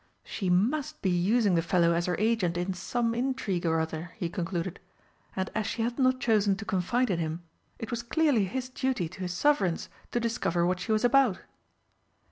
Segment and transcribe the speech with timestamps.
[0.23, 4.29] She must be using the fellow as her agent in some intrigue or other, he
[4.29, 4.79] concluded,
[5.35, 7.43] and, as she had not chosen to confide in him,
[7.77, 11.41] it was clearly his duty to his Sovereigns to discover what she was about.